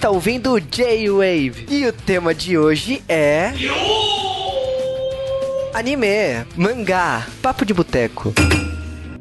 [0.00, 3.52] Você está ouvindo J-Wave e o tema de hoje é.
[5.74, 8.32] Anime, mangá, papo de boteco.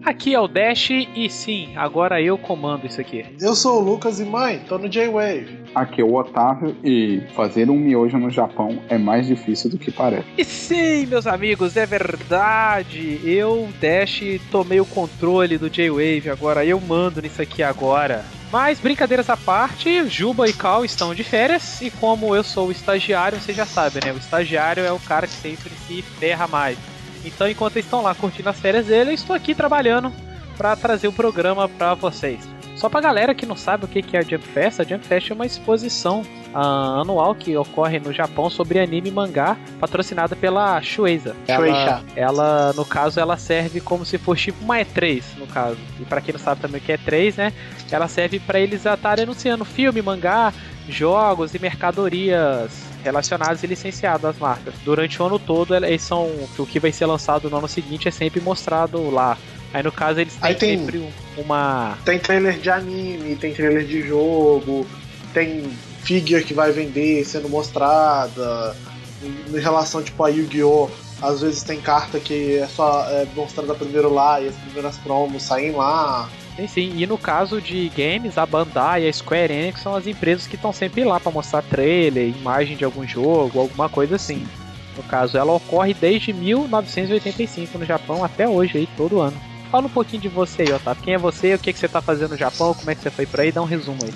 [0.06, 3.26] Aqui é o Dash e sim, agora eu comando isso aqui.
[3.42, 5.60] Eu sou o Lucas e mãe, tô no J-Wave.
[5.76, 9.92] Aqui é o Otávio e fazer um miojo no Japão é mais difícil do que
[9.92, 10.24] parece.
[10.38, 13.20] E sim, meus amigos, é verdade.
[13.26, 18.24] Eu, Dash, tomei o controle do J-Wave, agora eu mando nisso aqui agora.
[18.52, 22.72] Mas brincadeiras à parte, Juba e Cal estão de férias e como eu sou o
[22.72, 24.12] estagiário, você já sabe, né?
[24.12, 26.78] O estagiário é o cara que sempre se ferra mais.
[27.24, 30.12] Então, enquanto eles estão lá curtindo as férias dele, eu estou aqui trabalhando
[30.58, 32.59] para trazer o programa para vocês.
[32.80, 35.30] Só pra galera que não sabe o que é a Jump Fest, a Jump Fest
[35.30, 36.22] é uma exposição
[36.54, 41.36] uh, anual que ocorre no Japão sobre anime e mangá, patrocinada pela Shueisha.
[41.46, 45.78] Ela, ela, no caso, ela serve como se fosse tipo uma E3, no caso.
[46.00, 47.54] E para quem não sabe também o que é E3, né?
[47.92, 50.54] Ela serve para eles estarem anunciando filme, mangá,
[50.88, 52.72] jogos e mercadorias
[53.04, 54.74] relacionados e licenciados às marcas.
[54.86, 56.28] Durante o ano todo, eles são.
[56.58, 59.38] O que vai ser lançado no ano seguinte é sempre mostrado lá.
[59.74, 61.98] Aí no caso eles têm tem, sempre uma.
[62.04, 64.86] Tem trailer de anime, tem trailer de jogo,
[65.34, 65.64] tem
[66.04, 68.76] figure que vai vender sendo mostrada.
[69.22, 70.90] Em relação tipo a Yu-Gi-Oh!
[71.22, 75.44] Às vezes tem carta que é só é, mostrada primeiro lá e as primeiras promos
[75.44, 76.30] saem lá.
[76.56, 76.94] Sim, sim.
[76.96, 80.56] E no caso de games, a Bandai e a Square Enix são as empresas que
[80.56, 84.48] estão sempre lá para mostrar trailer, imagem de algum jogo, alguma coisa assim.
[84.96, 89.49] No caso, ela ocorre desde 1985 no Japão até hoje, aí, todo ano.
[89.72, 91.04] Fala um pouquinho de você aí, Otávio.
[91.04, 91.54] Quem é você?
[91.54, 92.74] O que, que você tá fazendo no Japão?
[92.74, 93.52] Como é que você foi por aí?
[93.52, 94.12] Dá um resumo aí.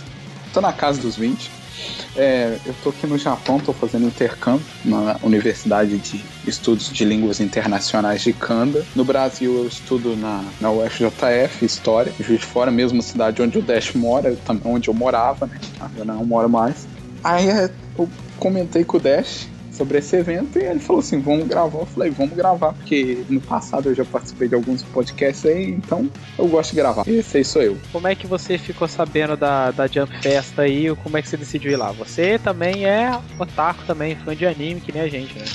[0.52, 1.52] Tô na casa dos 20.
[2.16, 7.40] É, eu tô aqui no Japão, tô fazendo intercâmbio na Universidade de Estudos de Línguas
[7.40, 8.86] Internacionais de Kanda.
[8.96, 13.62] No Brasil eu estudo na, na UFJF, História, Juiz de Fora, mesma cidade onde o
[13.62, 15.59] Dash mora, onde eu morava, né?
[15.80, 16.88] Agora não moro mais.
[17.24, 21.48] Aí é, eu comentei com o Dash sobre esse evento e ele falou assim: vamos
[21.48, 21.80] gravar.
[21.80, 26.10] Eu falei: vamos gravar, porque no passado eu já participei de alguns podcasts aí, então
[26.38, 27.08] eu gosto de gravar.
[27.08, 27.78] Esse aí sou eu.
[27.92, 30.96] Como é que você ficou sabendo da, da Jump Festa aí?
[30.98, 31.92] Como é que você decidiu ir lá?
[31.92, 35.46] Você também é otaku, também, fã de anime, que nem a gente, né?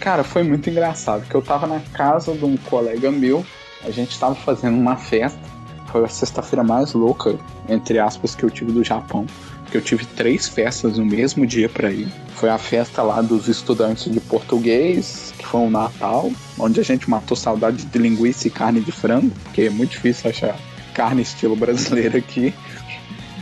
[0.00, 3.44] Cara, foi muito engraçado, que eu tava na casa de um colega meu,
[3.82, 5.40] a gente tava fazendo uma festa,
[5.86, 7.36] foi a sexta-feira mais louca,
[7.68, 9.26] entre aspas, que eu tive do Japão
[9.70, 12.08] que eu tive três festas no mesmo dia para ir.
[12.34, 17.08] Foi a festa lá dos estudantes de português, que foi um Natal, onde a gente
[17.08, 20.56] matou saudade de linguiça e carne de frango, porque é muito difícil achar
[20.94, 22.54] carne estilo brasileiro aqui.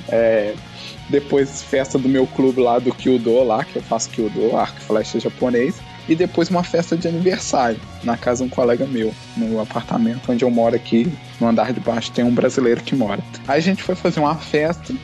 [0.08, 0.54] É,
[1.08, 4.84] depois festa do meu clube lá do Kyudo lá, que eu faço Kyudo, arco e
[4.84, 5.76] flecha japonês.
[6.06, 10.44] E depois uma festa de aniversário, na casa de um colega meu, no apartamento onde
[10.44, 11.10] eu moro aqui,
[11.40, 13.22] no andar de baixo tem um brasileiro que mora.
[13.48, 14.94] Aí a gente foi fazer uma festa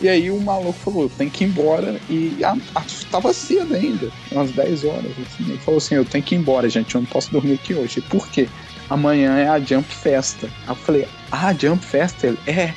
[0.00, 2.00] e aí o maluco falou, tem que ir embora.
[2.08, 5.10] E a, a, tava cedo ainda, umas 10 horas.
[5.10, 5.50] Assim.
[5.50, 8.00] Ele falou assim, eu tenho que ir embora, gente, eu não posso dormir aqui hoje.
[8.02, 8.48] Por quê?
[8.88, 10.48] Amanhã é a Jump Festa.
[10.66, 12.28] Aí eu falei, ah, Jump Festa?
[12.28, 12.74] Ele, é.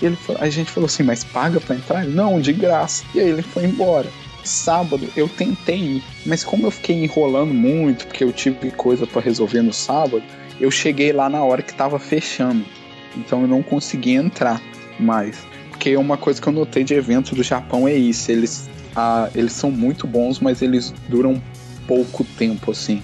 [0.00, 2.04] Ele, a gente falou assim, mas paga pra entrar?
[2.04, 3.04] Ele, não, de graça.
[3.14, 4.08] E aí ele foi embora.
[4.44, 9.20] Sábado eu tentei ir, mas como eu fiquei enrolando muito, porque eu tive coisa para
[9.20, 10.22] resolver no sábado,
[10.58, 12.64] eu cheguei lá na hora que tava fechando.
[13.14, 14.62] Então eu não consegui entrar
[14.98, 15.44] mais
[15.80, 18.30] porque uma coisa que eu notei de eventos do Japão é isso.
[18.30, 21.40] Eles, ah, eles são muito bons, mas eles duram
[21.86, 23.02] pouco tempo, assim.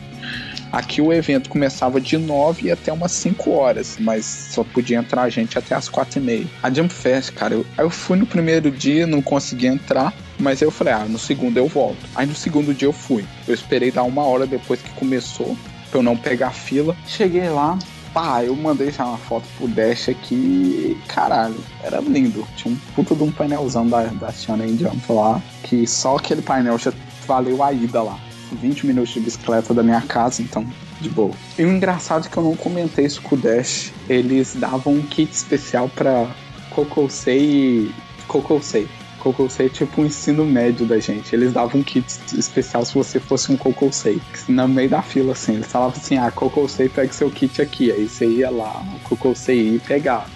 [0.71, 5.57] Aqui o evento começava de 9 até umas 5 horas, mas só podia entrar gente
[5.57, 6.47] até as 4 e meia.
[6.63, 10.71] A Jump Fest, cara, eu, eu fui no primeiro dia, não consegui entrar, mas eu
[10.71, 12.07] falei, ah, no segundo eu volto.
[12.15, 13.25] Aí no segundo dia eu fui.
[13.49, 15.57] Eu esperei dar uma hora depois que começou,
[15.91, 16.95] pra eu não pegar fila.
[17.07, 17.79] Cheguei lá,
[18.17, 22.49] pá, eu mandei já uma foto pro Dash aqui caralho, era lindo.
[22.57, 26.79] Tinha um puta de um painelzão da, da Shonen Jump lá, que só aquele painel
[26.79, 26.95] já
[27.27, 28.19] valeu a ida lá.
[28.53, 30.67] 20 minutos de bicicleta da minha casa, então
[30.99, 31.35] de boa.
[31.59, 35.03] E o engraçado é que eu não comentei isso com o Dash, eles davam um
[35.03, 36.27] kit especial pra
[36.71, 37.95] Kokosei e
[38.27, 38.89] Kokosei.
[39.33, 41.35] Kokosei é tipo um ensino médio da gente.
[41.35, 44.21] Eles davam um kit especial se você fosse um Kokosei.
[44.49, 47.91] No meio da fila, assim, eles falavam assim: ah, Kokosei, pega seu kit aqui.
[47.91, 50.27] Aí você ia lá, Kokosei e pegava.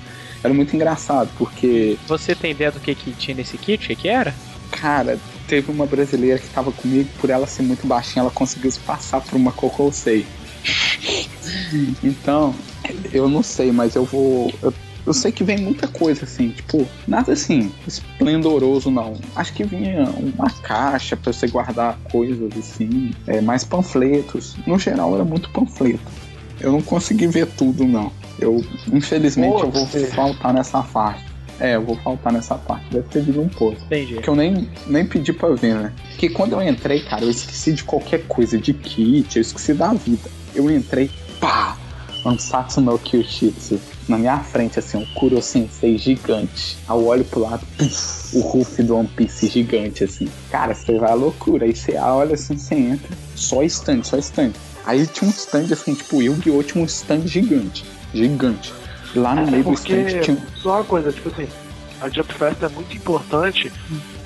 [0.43, 1.99] Era muito engraçado, porque.
[2.09, 3.93] Você tem ideia do que, que tinha nesse kit?
[3.93, 4.35] O que, era?
[4.73, 8.81] Cara, teve uma brasileira que tava comigo, por ela ser muito baixinha, ela conseguiu se
[8.81, 10.27] passar por uma Kokosei.
[12.03, 12.55] então,
[13.13, 14.53] eu não sei, mas eu vou.
[14.61, 14.75] Eu
[15.07, 19.15] eu sei que vem muita coisa assim, tipo, nada assim esplendoroso não.
[19.35, 24.57] Acho que vinha uma caixa para você guardar coisas assim, é, mais panfletos.
[24.67, 26.01] No geral era muito panfleto.
[26.61, 28.13] Eu não consegui ver tudo não.
[28.39, 31.25] Eu, infelizmente, Pô, eu vou faltar nessa parte.
[31.59, 32.87] É, eu vou faltar nessa parte.
[32.91, 33.81] Deve ter vindo um pouco.
[33.85, 34.17] Entendi.
[34.17, 35.93] Que eu nem, nem pedi pra ver, né?
[36.09, 39.93] Porque quando eu entrei, cara, eu esqueci de qualquer coisa, de kit, eu esqueci da
[39.93, 40.29] vida.
[40.55, 41.77] Eu entrei, pá!
[42.25, 43.79] Ansatsu no Kyushitsu.
[44.11, 46.77] Na minha frente, assim, um Kuro Sensei gigante.
[46.89, 50.29] Aí eu olho pro lado, puf, o Ruff do One Piece gigante, assim.
[50.51, 51.65] Cara, você vai à loucura.
[51.65, 53.17] Aí você olha assim, você entra.
[53.37, 54.51] Só stand, só stand.
[54.85, 56.61] Aí tinha um stand, assim, tipo, Yu-Gi-Oh!
[56.65, 57.85] tinha um stand gigante.
[58.13, 58.75] Gigante.
[59.15, 61.47] Lá no meio do stand tinha só uma coisa, tipo assim,
[62.01, 63.73] a Jump Fest é muito importante,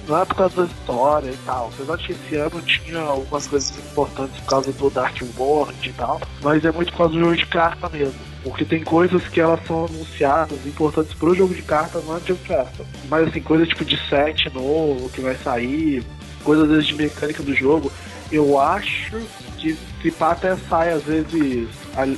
[0.08, 1.70] não é por causa da história e tal.
[1.74, 5.92] Apesar de que esse ano tinha algumas coisas importantes por causa do Dark World e
[5.92, 8.33] tal, mas é muito por causa do jogo de carta mesmo.
[8.44, 12.82] Porque tem coisas que elas são anunciadas, importantes pro jogo de carta na Jump Fest.
[13.08, 16.04] Mas assim, coisa tipo de set novo que vai sair,
[16.44, 17.90] coisas às vezes de mecânica do jogo,
[18.30, 19.18] eu acho
[19.58, 21.68] que se pá até sai às vezes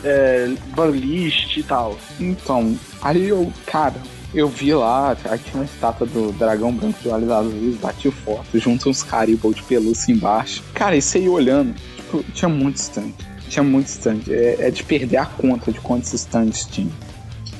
[0.04, 1.96] é, banlist e tal.
[2.18, 3.94] Então, aí eu, cara,
[4.34, 8.58] eu vi lá, aí tinha uma estátua do dragão branco do Olhos Azuis, bati foto,
[8.58, 10.62] junto uns caribou de pelúcia embaixo.
[10.74, 13.12] Cara, você ia olhando, tipo, tinha muito stand.
[13.48, 14.20] Tinha muito stand.
[14.28, 16.90] É, é de perder a conta de quantos stands tinha.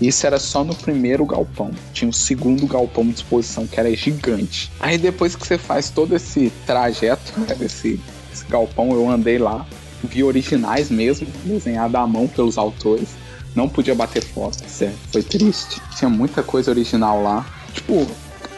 [0.01, 1.71] Isso era só no primeiro galpão.
[1.93, 4.71] Tinha o segundo galpão de exposição, que era gigante.
[4.79, 7.99] Aí depois que você faz todo esse trajeto, né, esse,
[8.33, 9.67] esse galpão, eu andei lá,
[10.05, 13.09] vi originais mesmo, desenhado à mão pelos autores.
[13.55, 14.99] Não podia bater foto, certo?
[15.11, 15.81] Foi triste.
[15.97, 17.47] Tinha muita coisa original lá.
[17.73, 18.07] Tipo,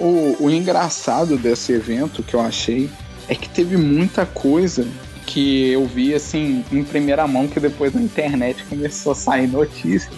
[0.01, 2.91] o, o engraçado desse evento que eu achei
[3.29, 4.87] é que teve muita coisa
[5.29, 10.11] que eu vi assim em primeira mão que depois na internet começou a sair notícia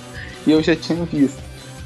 [0.46, 1.38] e eu já tinha visto.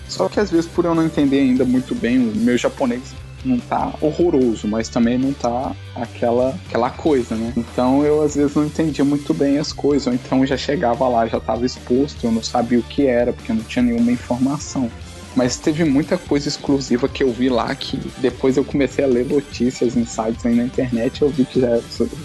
[0.09, 3.59] Só que às vezes por eu não entender ainda muito bem o meu japonês não
[3.59, 7.53] tá horroroso, mas também não tá aquela, aquela coisa, né?
[7.56, 11.26] Então eu às vezes não entendia muito bem as coisas, ou então já chegava lá,
[11.26, 14.91] já estava exposto, eu não sabia o que era, porque não tinha nenhuma informação.
[15.34, 19.26] Mas teve muita coisa exclusiva que eu vi lá que depois eu comecei a ler
[19.26, 21.22] notícias, insights aí na internet.
[21.22, 21.81] Eu vi que já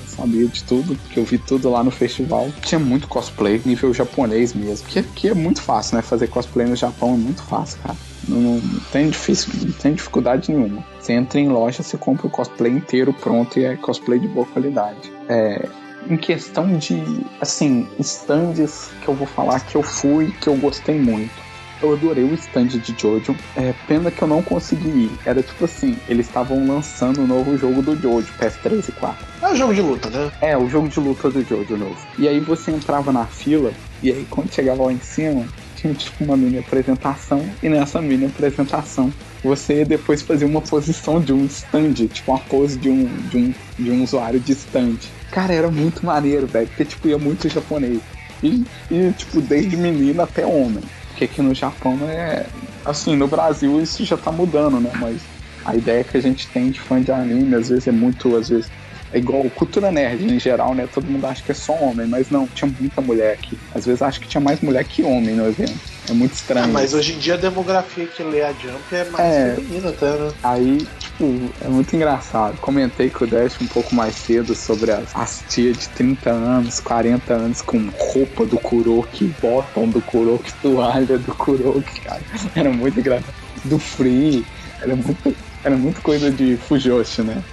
[0.05, 2.51] sabia de tudo, que eu vi tudo lá no festival.
[2.61, 4.87] Tinha muito cosplay, nível japonês mesmo.
[4.87, 6.01] Que, é muito fácil, né?
[6.01, 7.97] Fazer cosplay no Japão é muito fácil, cara.
[8.27, 8.61] Não, não,
[8.91, 10.85] tem, difícil, não tem dificuldade nenhuma.
[10.99, 14.45] Você entra em loja, você compra o cosplay inteiro pronto e é cosplay de boa
[14.45, 15.11] qualidade.
[15.27, 15.67] É,
[16.07, 17.01] em questão de,
[17.41, 21.48] assim, stands que eu vou falar que eu fui, que eu gostei muito.
[21.81, 23.35] Eu adorei o stand de Jojo.
[23.55, 25.11] É pena que eu não consegui ir.
[25.25, 29.27] Era tipo assim, eles estavam lançando o novo jogo do Jojo, PS3 e 4.
[29.41, 30.31] É o jogo de luta, né?
[30.41, 31.97] É, o jogo de luta do Jojo novo.
[32.17, 33.71] E aí você entrava na fila,
[34.03, 35.45] e aí quando chegava lá em cima,
[35.75, 39.11] tinha tipo uma mini apresentação, e nessa mini apresentação
[39.43, 43.53] você depois fazia uma posição de um stand, tipo uma pose de um, de um,
[43.77, 44.97] de um usuário de stand.
[45.31, 48.01] Cara, era muito maneiro, velho, porque tipo ia muito japonês.
[48.43, 50.83] E, e tipo, desde menino até homem.
[51.19, 52.45] Porque aqui no Japão é.
[52.85, 54.89] Assim, no Brasil isso já tá mudando, né?
[55.01, 55.21] Mas
[55.65, 58.47] a ideia que a gente tem de fã de anime, às vezes é muito, às
[58.47, 58.71] vezes.
[59.11, 60.87] É igual cultura nerd em geral, né?
[60.87, 63.57] Todo mundo acha que é só homem, mas não, tinha muita mulher aqui.
[63.73, 65.81] Às vezes acho que tinha mais mulher que homem no evento.
[66.09, 66.65] É muito estranho.
[66.65, 69.55] Ah, mas hoje em dia a demografia que lê a Jump é mais É.
[69.55, 70.31] feminina até, né?
[70.43, 70.77] Aí,
[71.19, 72.57] tipo, é muito engraçado.
[72.59, 76.79] Comentei com o Dash um pouco mais cedo sobre as, as tias de 30 anos,
[76.79, 82.21] 40 anos com roupa do Kuroki, bottom do Kuroki, toalha do Kuroki, cara.
[82.55, 83.33] Era muito engraçado.
[83.65, 84.45] Do Free,
[84.81, 87.43] era muito, era muito coisa de Fujoshi, né?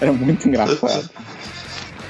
[0.00, 1.08] Era muito engraçado.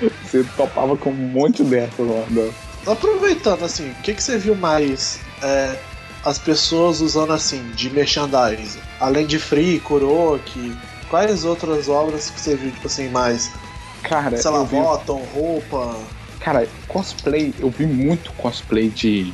[0.25, 2.53] Você topava com um monte dessas né?
[2.87, 5.77] Aproveitando, assim, o que, que você viu mais é,
[6.25, 8.81] as pessoas usando assim, de merchandising?
[9.01, 10.77] Além de Free, Kuroki,
[11.09, 13.51] quais outras obras que você viu, tipo assim, mais,
[14.03, 15.97] Cara, sei lá, vi, bottom, roupa?
[16.41, 19.33] cara, cosplay, eu vi muito cosplay de.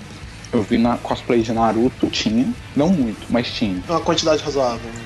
[0.52, 2.52] Eu vi na cosplay de Naruto, tinha.
[2.76, 3.82] Não muito, mas tinha.
[3.88, 4.88] Uma quantidade razoável.
[4.92, 5.00] né?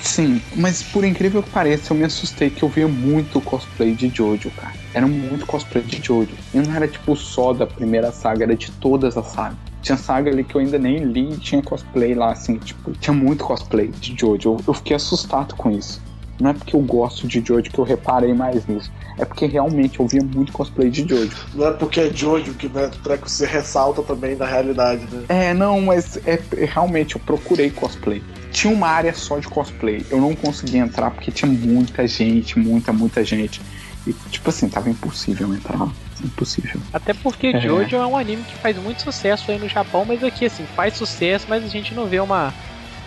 [0.00, 4.08] Sim, mas por incrível que pareça, eu me assustei que eu via muito cosplay de
[4.14, 4.72] Jojo, cara.
[4.94, 6.36] Era muito cosplay de Jojo.
[6.54, 9.58] E não era tipo só da primeira saga, era de todas as sagas.
[9.82, 13.14] Tinha saga ali que eu ainda nem li e tinha cosplay lá, assim, tipo, tinha
[13.14, 14.56] muito cosplay de Jojo.
[14.66, 16.00] Eu, fiquei assustado com isso.
[16.40, 18.90] Não é porque eu gosto de Jojo que eu reparei mais nisso.
[19.18, 21.36] É porque realmente eu via muito cosplay de Jojo.
[21.52, 25.24] Não é porque é Jojo que né, o treco se ressalta também da realidade, né?
[25.28, 28.22] É, não, mas é, é- realmente eu procurei cosplay.
[28.52, 30.04] Tinha uma área só de cosplay.
[30.10, 33.60] Eu não consegui entrar porque tinha muita gente, muita, muita gente.
[34.08, 35.88] E, tipo assim, tava impossível entrar.
[36.24, 36.80] Impossível.
[36.92, 37.60] Até porque É.
[37.60, 40.94] Jojo é um anime que faz muito sucesso aí no Japão, mas aqui assim, faz
[40.94, 42.52] sucesso, mas a gente não vê uma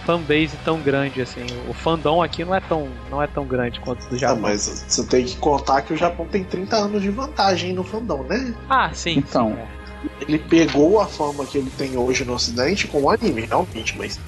[0.06, 1.46] fanbase tão grande assim.
[1.68, 4.42] O fandom aqui não é tão, não é tão grande quanto o do Ah, Japão.
[4.42, 8.24] mas você tem que contar que o Japão tem 30 anos de vantagem no fandom,
[8.24, 8.54] né?
[8.70, 9.18] Ah, sim.
[9.18, 9.50] Então.
[9.50, 9.82] sim, é.
[10.22, 14.20] Ele pegou a fama que ele tem hoje no ocidente com o anime, realmente, mas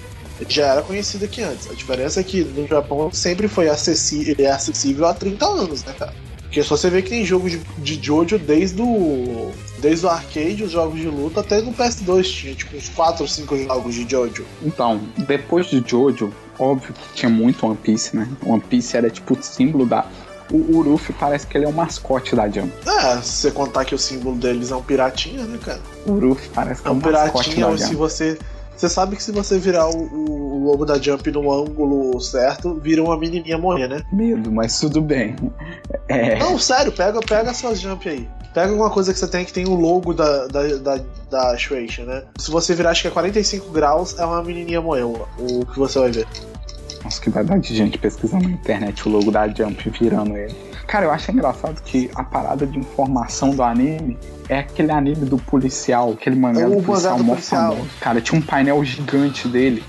[0.47, 1.69] já era conhecido aqui antes.
[1.69, 5.83] A diferença é que no Japão sempre foi acessível, ele é acessível há 30 anos,
[5.83, 6.13] né, cara?
[6.53, 9.51] Porque só você vê que tem jogo de, de Jojo desde o.
[9.79, 13.27] Desde o arcade, os jogos de luta, até no PS2 tinha tipo uns 4 ou
[13.27, 14.45] 5 jogos de Jojo.
[14.61, 18.29] Então, depois de Jojo, óbvio que tinha muito One Piece, né?
[18.45, 20.05] One Piece era tipo o símbolo da.
[20.51, 22.71] O Uruf parece que ele é o mascote da Jump.
[22.87, 25.81] É, se você contar que o símbolo deles é um piratinha, né, cara?
[26.05, 28.37] O Uruf parece que É é um mascote piratinha, da ou se você.
[28.77, 32.75] Você sabe que se você virar o, o, o logo da Jump no ângulo certo,
[32.75, 34.01] vira uma menininha morrer, né?
[34.11, 35.35] Medo, mas tudo bem.
[36.07, 36.39] É.
[36.39, 38.27] Não, sério, pega, pega as suas Jump aí.
[38.53, 42.05] Pega alguma coisa que você tem que tem o logo da, da, da, da Shueisha,
[42.05, 42.23] né?
[42.37, 45.99] Se você virar, acho que é 45 graus, é uma menininha moel, o que você
[45.99, 46.27] vai ver.
[47.03, 50.55] Nossa, que vai dar de gente pesquisando na internet o logo da Jump virando ele.
[50.87, 54.17] Cara, eu acho engraçado que a parada de informação do anime
[54.47, 57.89] é aquele anime do policial, aquele mangá É o do policial mó famoso.
[57.99, 59.83] Cara, tinha um painel gigante dele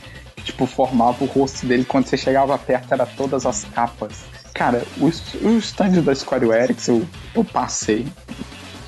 [0.44, 1.84] tipo, formava o rosto dele.
[1.84, 4.20] Quando você chegava perto, era todas as capas.
[4.52, 8.06] Cara, o, o stand da Square Enix eu, eu passei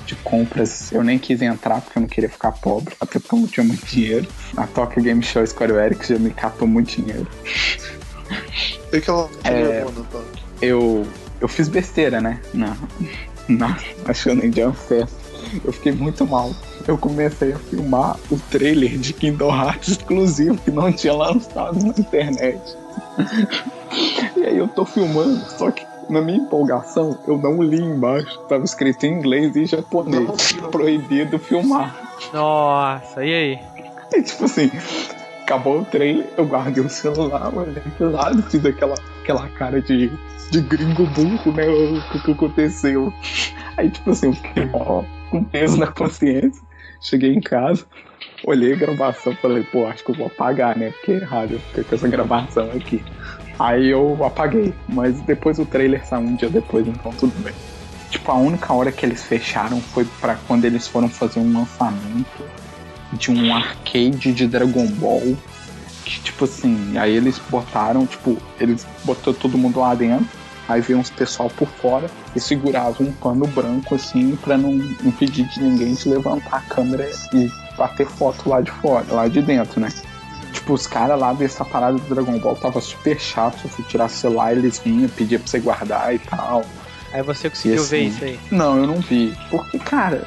[0.05, 0.91] de compras.
[0.91, 3.65] Eu nem quis entrar porque eu não queria ficar pobre, até porque eu não tinha
[3.65, 4.27] muito dinheiro.
[4.55, 7.27] A Tokyo Game Show Square Enix já me catou muito dinheiro.
[8.91, 9.85] E que ela É.
[10.61, 11.05] eu,
[11.41, 12.41] eu fiz besteira, né?
[12.53, 12.75] Na,
[13.47, 15.13] na, na Shonen Jump Fest.
[15.63, 16.51] Eu fiquei muito mal.
[16.87, 21.93] Eu comecei a filmar o trailer de Kingdom Hearts exclusivo que não tinha lançado na
[21.97, 22.77] internet.
[24.35, 28.39] e aí eu tô filmando, só que na minha empolgação eu não li embaixo.
[28.47, 30.53] Tava escrito em inglês e japonês.
[30.71, 31.95] Proibido filmar.
[32.33, 33.59] Nossa, e aí?
[34.13, 34.71] E tipo assim,
[35.41, 40.11] acabou o trailer, eu guardei o celular, olhei pro lado, fiz aquela, aquela cara de,
[40.51, 41.67] de gringo burro, né?
[41.67, 43.13] O que, que aconteceu?
[43.75, 46.61] Aí, tipo assim, eu fiquei ó, com peso na consciência.
[47.01, 47.85] Cheguei em casa,
[48.43, 50.91] olhei a gravação, falei, pô, acho que eu vou apagar, né?
[50.91, 53.03] Porque é errado, eu fiquei com essa gravação aqui.
[53.59, 57.53] Aí eu apaguei, mas depois o trailer saiu um dia depois, então tudo bem.
[58.09, 62.43] Tipo, a única hora que eles fecharam foi pra quando eles foram fazer um lançamento
[63.13, 65.35] de um arcade de Dragon Ball.
[66.05, 70.27] Que, tipo assim, aí eles botaram, tipo, eles botou todo mundo lá dentro,
[70.67, 75.45] aí veio uns pessoal por fora e segurava um pano branco assim pra não impedir
[75.47, 79.79] de ninguém de levantar a câmera e bater foto lá de fora, lá de dentro,
[79.79, 79.89] né?
[80.51, 84.07] Tipo, os caras lá dessa parada do Dragon Ball tava super chato, se você tirar
[84.09, 86.63] celular, eles vinham, pedia pra você guardar e tal.
[87.13, 88.39] Aí você conseguiu Esse- ver isso aí.
[88.51, 89.33] Não, eu não vi.
[89.49, 90.25] Porque, cara,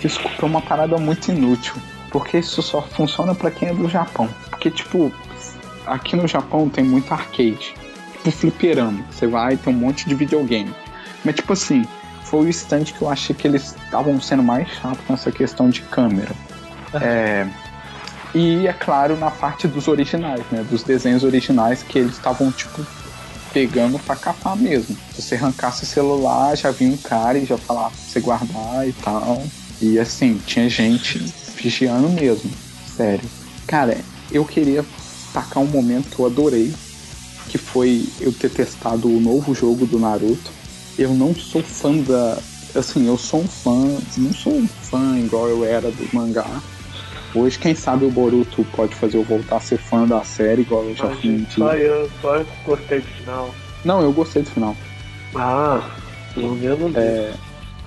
[0.00, 1.74] desculpa, é uma parada muito inútil.
[2.10, 4.28] Porque isso só funciona pra quem é do Japão.
[4.50, 5.12] Porque, tipo,
[5.86, 7.74] aqui no Japão tem muito arcade.
[8.18, 9.04] Tipo, fliperama.
[9.10, 10.74] Você vai tem um monte de videogame.
[11.24, 11.86] Mas, tipo assim,
[12.24, 15.70] foi o stand que eu achei que eles estavam sendo mais chato com essa questão
[15.70, 16.32] de câmera.
[16.94, 17.46] É.
[18.34, 20.64] E, é claro, na parte dos originais, né?
[20.68, 22.84] Dos desenhos originais que eles estavam, tipo,
[23.52, 24.96] pegando pra capar mesmo.
[25.14, 28.88] Se você arrancasse o celular, já vinha um cara e já falava pra você guardar
[28.88, 29.42] e tal.
[29.80, 31.18] E assim, tinha gente
[31.56, 32.50] vigiando mesmo.
[32.96, 33.28] Sério.
[33.66, 33.96] Cara,
[34.30, 34.84] eu queria
[35.32, 36.72] tacar um momento que eu adorei,
[37.48, 40.52] que foi eu ter testado o novo jogo do Naruto.
[40.96, 42.38] Eu não sou fã da.
[42.74, 43.98] Assim, eu sou um fã.
[44.16, 46.62] Não sou um fã igual eu era do mangá.
[47.34, 50.84] Hoje, quem sabe o Boruto pode fazer eu voltar a ser fã da série, igual
[50.84, 51.46] eu já fui um.
[51.50, 53.54] Só eu, só eu gostei do final.
[53.84, 54.76] Não, eu gostei do final.
[55.34, 55.90] Ah,
[56.34, 57.00] pelo menos não.
[57.00, 57.34] É,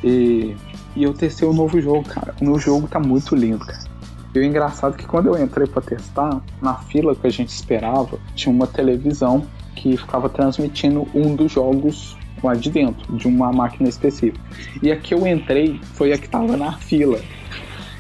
[0.03, 0.55] e,
[0.95, 2.35] e eu testei o novo jogo, cara.
[2.39, 3.90] O meu jogo tá muito lindo, cara.
[4.33, 7.49] E o engraçado é que quando eu entrei pra testar, na fila que a gente
[7.49, 9.45] esperava, tinha uma televisão
[9.75, 14.39] que ficava transmitindo um dos jogos lá de dentro, de uma máquina específica.
[14.81, 17.19] E a que eu entrei foi a que tava na fila.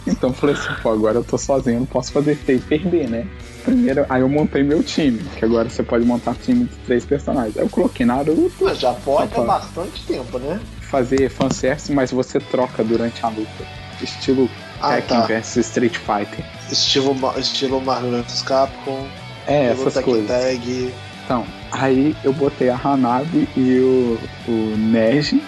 [0.07, 3.09] Então eu falei assim, pô, agora eu tô sozinho, não posso fazer feio e perder,
[3.09, 3.27] né?
[3.63, 7.55] Primeiro, aí eu montei meu time, que agora você pode montar time de três personagens.
[7.57, 10.59] Aí eu coloquei Naruto, Mas já pode há pra- bastante tempo, né?
[10.79, 13.63] fazer fanservice, mas você troca durante a luta.
[14.01, 14.49] Estilo
[14.81, 15.27] Ah, Tekken tá.
[15.27, 16.43] vs Street Fighter.
[16.71, 19.05] Estilo, estilo Marvel vs Capcom,
[19.47, 20.27] É, essas Tekken coisas.
[20.27, 20.93] Tag.
[21.25, 25.41] Então, aí eu botei a Hanabi e o, o Neji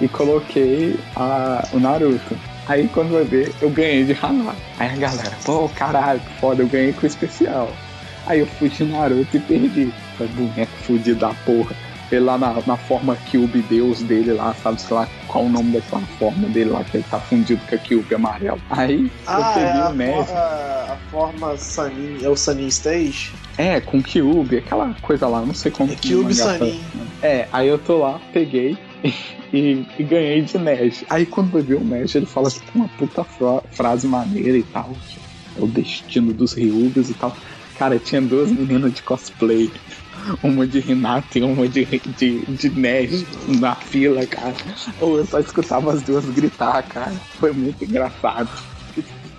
[0.00, 2.36] e coloquei a, o Naruto.
[2.66, 4.58] Aí quando vai ver, eu ganhei de Hanabi.
[4.78, 7.70] Aí a galera, pô, caralho, que foda, eu ganhei com o especial.
[8.26, 9.92] Aí eu fui de Naruto e perdi.
[10.18, 11.74] Foi boneco fudido da porra.
[12.10, 15.72] Ele lá na, na forma Cube Deus dele lá, sabe, sei lá qual o nome
[15.72, 18.60] daquela forma dele lá, que ele tá fundido com a Cube amarelo.
[18.70, 22.66] Aí Ah, eu é peguei a, o for- a, a forma Sanin, é o Sanin
[22.68, 23.32] Stage?
[23.58, 26.82] É, com Cube, aquela coisa lá, não sei como É Cube Sanin.
[27.20, 28.78] É, aí eu tô lá, peguei
[29.52, 31.04] e, e ganhei de Neji.
[31.10, 34.62] Aí quando vai ver o Neji, ele fala tipo uma puta fra- frase maneira e
[34.62, 34.96] tal.
[35.08, 37.36] tipo, É o destino dos Ryugas e tal.
[37.76, 39.70] Cara, tinha duas meninas de cosplay.
[40.42, 41.84] Uma de Renato e uma de,
[42.16, 43.26] de, de Nerd
[43.58, 44.54] na fila, cara.
[45.00, 47.12] Ou eu só escutava as duas gritar, cara.
[47.38, 48.48] Foi muito engraçado.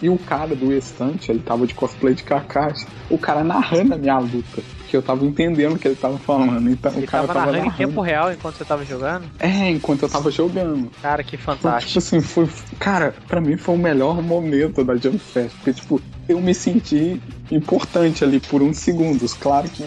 [0.02, 2.86] E o cara do estante, ele tava de cosplay de Kakashi.
[3.10, 4.62] O cara narrando a minha luta.
[4.78, 6.70] Porque eu tava entendendo o que ele tava falando.
[6.72, 7.90] Então Ele o cara tava tava, narrando em narrando.
[7.90, 9.26] tempo real enquanto você tava jogando?
[9.40, 10.90] É, enquanto eu tava jogando.
[11.02, 11.88] Cara, que Então, fantástico.
[11.90, 12.48] tipo assim, foi.
[12.80, 15.54] Cara, pra mim foi o melhor momento da Jump Fest.
[15.58, 17.22] Porque, tipo, eu me senti
[17.52, 19.34] importante ali por uns segundos.
[19.34, 19.84] Claro que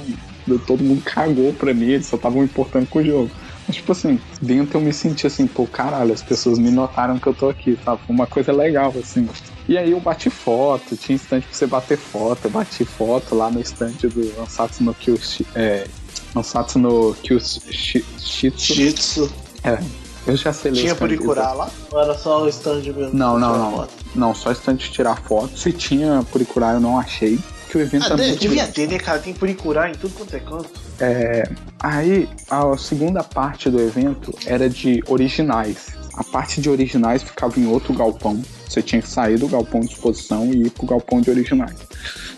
[0.66, 3.30] todo mundo cagou pra mim, eles só estavam importando com o jogo.
[3.66, 7.26] Mas, tipo assim, dentro eu me senti assim, pô, caralho, as pessoas me notaram que
[7.26, 8.00] eu tô aqui, sabe?
[8.06, 9.28] Foi uma coisa legal, assim.
[9.68, 13.50] E aí eu bati foto, tinha instante pra você bater foto, eu bati foto lá
[13.50, 15.46] no estante do Ansatsu no Kyushi.
[15.54, 15.86] É.
[16.34, 18.04] Ansatsu no Kyushi.
[18.18, 19.32] Shitsu.
[19.62, 19.78] É.
[20.26, 21.24] Eu já selei Tinha as camisas.
[21.24, 21.70] Purikurar lá?
[21.90, 23.10] Ou era só o stand mesmo?
[23.12, 23.72] Não, não, não.
[23.72, 23.94] foto?
[24.14, 25.58] Não, só estante de tirar foto.
[25.58, 27.38] Se tinha Puricurar, eu não achei.
[27.72, 29.18] Que o evento Ah, é deve- muito devia ter, né, cara?
[29.18, 30.68] Tem Purikurar em tudo quanto é canto.
[31.00, 31.48] É,
[31.80, 35.86] aí, a segunda parte do evento era de originais.
[36.12, 38.42] A parte de originais ficava em outro galpão.
[38.68, 41.76] Você tinha que sair do galpão de exposição e ir pro galpão de originais.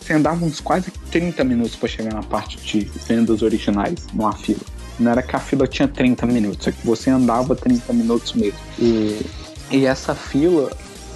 [0.01, 4.61] Você andava uns quase 30 minutos para chegar na parte de vendas originais, numa fila.
[5.01, 8.61] Não era que a fila tinha 30 minutos, é que você andava 30 minutos mesmo.
[8.79, 9.21] E,
[9.69, 10.71] e essa fila,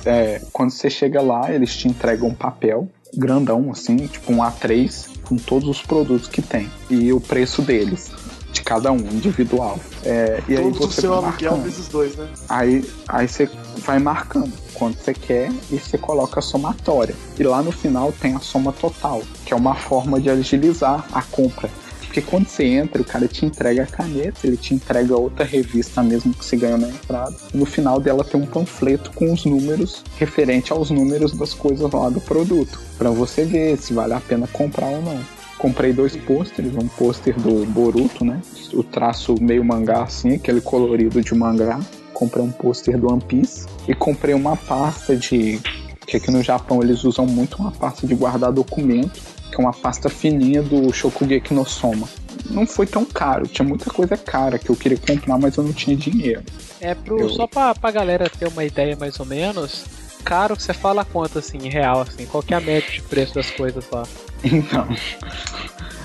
[0.05, 5.09] é, quando você chega lá, eles te entregam um papel grandão, assim, tipo um A3,
[5.23, 6.71] com todos os produtos que tem.
[6.91, 8.11] E o preço deles,
[8.53, 9.79] de cada um, individual.
[10.05, 12.29] É, e aí Todo o você seu aluguel dois, né?
[12.49, 13.49] Aí, aí você
[13.79, 17.15] vai marcando quanto você quer e você coloca a somatória.
[17.38, 21.23] E lá no final tem a soma total, que é uma forma de agilizar a
[21.23, 21.71] compra.
[22.09, 26.03] Porque quando você entra, o cara te entrega a caneta, ele te entrega outra revista
[26.03, 27.37] mesmo que você ganhou na entrada.
[27.53, 32.09] No final dela tem um panfleto com os números, referente aos números das coisas lá
[32.09, 32.81] do produto.
[32.97, 35.21] Pra você ver se vale a pena comprar ou não.
[35.59, 38.40] Comprei dois pôsteres, um pôster do Boruto, né?
[38.73, 41.79] O traço meio mangá assim, aquele colorido de mangá.
[42.14, 45.61] Comprei um pôster do One Piece e comprei uma pasta de
[46.07, 49.73] que aqui no Japão eles usam muito uma pasta de guardar documento, que é uma
[49.73, 52.09] pasta fininha do Shokugeki no Soma.
[52.51, 55.73] Não foi tão caro, tinha muita coisa cara que eu queria comprar, mas eu não
[55.73, 56.43] tinha dinheiro.
[56.81, 59.85] É pro, Eu- só pra, pra galera ter uma ideia mais ou menos.
[60.25, 63.01] Caro que você fala quanto assim, em real, assim, qual que é a média de
[63.03, 64.03] preço das coisas lá?
[64.45, 64.87] Então,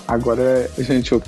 [0.08, 1.22] agora, gente, eu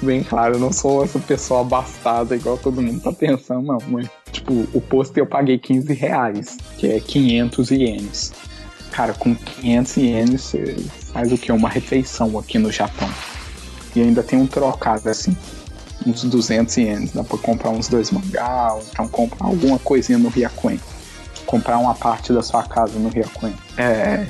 [0.00, 3.78] bem claro, eu não sou essa pessoa abastada igual todo mundo tá pensando, não.
[3.88, 8.32] Mas, tipo, o pôster eu paguei 15 reais, que é 500 ienes.
[8.90, 10.76] Cara, com 500 ienes você
[11.12, 11.52] faz o que?
[11.52, 13.08] Uma refeição aqui no Japão.
[13.94, 15.36] E ainda tem um trocado, assim,
[16.06, 17.12] uns 200 ienes.
[17.12, 20.80] Dá pra comprar uns dois mangá, ou então comprar alguma coisinha no Ryakuen.
[21.46, 23.54] Comprar uma parte da sua casa no Ryakuen.
[23.76, 24.26] É,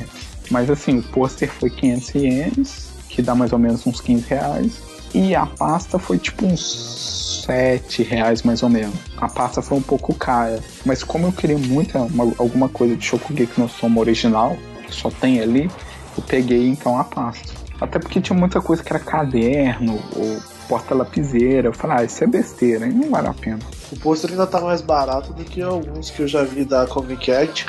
[0.51, 4.73] mas assim, o pôster foi 500 ienes, que dá mais ou menos uns 15 reais.
[5.15, 8.95] E a pasta foi tipo uns 7 reais mais ou menos.
[9.19, 10.59] A pasta foi um pouco cara.
[10.87, 15.11] Mas como eu queria muito uma- alguma coisa de Shokugeki no Soma original, que só
[15.11, 15.71] tem ali,
[16.17, 17.53] eu peguei então a pasta.
[17.81, 21.69] Até porque tinha muita coisa que era caderno ou porta-lapiseira.
[21.69, 22.93] Eu falei, ah, isso é besteira, hein?
[22.93, 23.59] não vale a pena.
[23.91, 27.27] O pôster ainda tá mais barato do que alguns que eu já vi da Comic
[27.27, 27.67] Cat.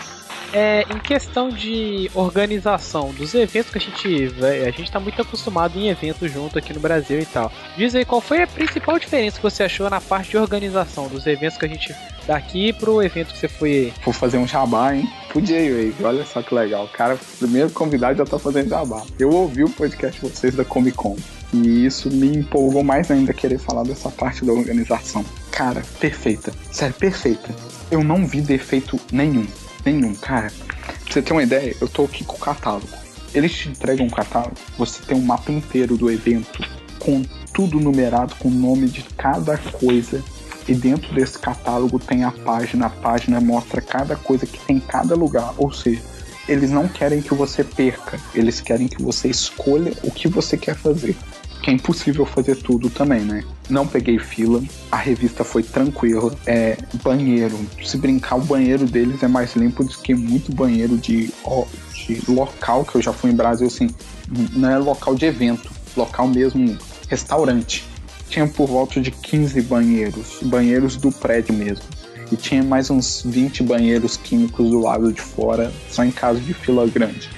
[0.54, 5.20] É, em questão de organização dos eventos que a gente vai, a gente tá muito
[5.20, 7.52] acostumado em eventos junto aqui no Brasil e tal.
[7.76, 11.26] Diz aí qual foi a principal diferença que você achou na parte de organização dos
[11.26, 11.92] eventos que a gente
[12.28, 13.94] daqui pro evento que você foi.
[14.04, 15.08] Vou fazer um jabá, hein?
[15.32, 16.86] Podia ir, olha só que legal.
[16.86, 19.04] O cara, primeiro convidado já tá fazendo jabá.
[19.20, 21.16] Eu ouvi o podcast de vocês da Comic Con.
[21.54, 25.24] E isso me empolgou mais ainda querer falar dessa parte da organização.
[25.52, 26.52] Cara, perfeita.
[26.72, 27.54] Sério, perfeita.
[27.92, 29.46] Eu não vi defeito nenhum.
[29.86, 30.52] Nenhum, cara.
[31.04, 32.88] Pra você ter uma ideia, eu tô aqui com o catálogo.
[33.34, 36.64] Eles te entregam um catálogo, você tem um mapa inteiro do evento
[37.00, 40.24] com tudo numerado, com o nome de cada coisa.
[40.68, 42.86] E dentro desse catálogo tem a página.
[42.86, 45.54] A página mostra cada coisa que tem em cada lugar.
[45.58, 46.02] Ou seja,
[46.48, 50.76] eles não querem que você perca, eles querem que você escolha o que você quer
[50.76, 51.16] fazer.
[51.62, 53.42] Que é impossível fazer tudo também, né?
[53.70, 56.36] Não peguei fila, a revista foi tranquila.
[56.46, 61.34] É, banheiro, se brincar, o banheiro deles é mais limpo do que muito banheiro de,
[61.46, 63.90] ó, de local que eu já fui em Brasil, assim.
[64.52, 67.86] Não é local de evento, local mesmo, restaurante.
[68.30, 71.86] Tinha por volta de 15 banheiros, banheiros do prédio mesmo.
[72.32, 76.54] E tinha mais uns 20 banheiros químicos do lado de fora, só em caso de
[76.54, 77.30] fila grande.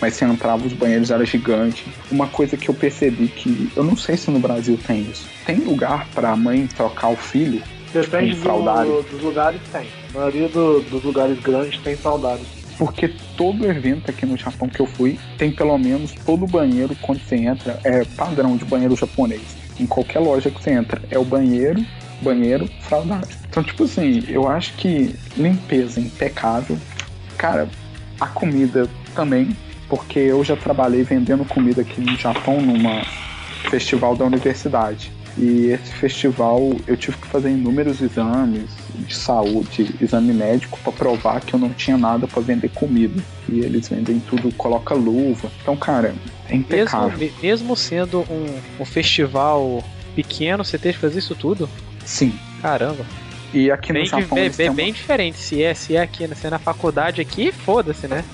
[0.00, 1.84] Mas se entrava, os banheiros eram gigantes.
[2.10, 5.24] Uma coisa que eu percebi que eu não sei se no Brasil tem isso.
[5.46, 7.62] Tem lugar para a mãe trocar o filho?
[7.92, 9.86] Depende do, dos lugares, tem.
[10.12, 12.44] A maioria do- dos lugares grandes tem fraldário.
[12.78, 17.20] Porque todo evento aqui no Japão que eu fui tem pelo menos todo banheiro quando
[17.20, 19.42] você entra é padrão de banheiro japonês.
[19.78, 21.84] Em qualquer loja que você entra é o banheiro,
[22.20, 23.36] banheiro, fraldagem.
[23.48, 26.78] Então, tipo assim, eu acho que limpeza impecável.
[27.36, 27.68] Cara,
[28.20, 29.56] a comida também,
[29.88, 33.02] porque eu já trabalhei vendendo comida aqui no Japão numa
[33.70, 35.10] festival da universidade.
[35.36, 41.40] E esse festival eu tive que fazer inúmeros exames de saúde, exame médico para provar
[41.40, 43.22] que eu não tinha nada para vender comida.
[43.48, 45.50] E eles vendem tudo, coloca luva.
[45.62, 46.14] Então, cara,
[46.48, 47.16] é impecável.
[47.18, 48.46] Mesmo, mesmo sendo um,
[48.80, 49.82] um festival
[50.14, 51.68] pequeno, você teve que fazer isso tudo?
[52.04, 52.34] Sim.
[52.60, 53.04] Caramba.
[53.54, 54.28] E aqui bem, no Japão.
[54.36, 55.38] bem, bem, têm uma- bem diferente.
[55.38, 58.24] Se é, se é aqui, se é na faculdade aqui, foda-se, né?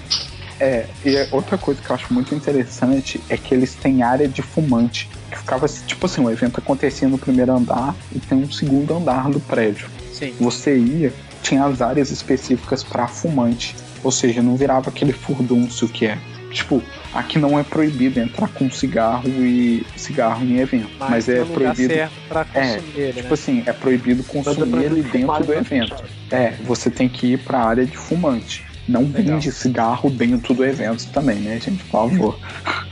[0.60, 4.26] É, e é outra coisa que eu acho muito interessante é que eles têm área
[4.26, 5.08] de fumante.
[5.30, 8.94] Que ficava assim, tipo assim, o evento acontecia no primeiro andar e tem um segundo
[8.94, 9.88] andar do prédio.
[10.12, 10.34] Sim.
[10.40, 11.12] Você ia,
[11.42, 13.76] tinha as áreas específicas para fumante.
[14.02, 16.18] Ou seja, não virava aquele furdúncio que é.
[16.50, 20.88] Tipo, aqui não é proibido entrar com cigarro e cigarro em evento.
[20.98, 21.94] Mas, é no lugar proibido.
[21.94, 23.34] certo pra consumir ele, Tipo né?
[23.34, 25.96] assim, é proibido consumir ele dentro do evento.
[26.30, 28.64] É, você tem que ir pra área de fumante.
[28.88, 31.84] Não vende cigarro dentro do evento também, né, gente?
[31.84, 32.38] Por favor.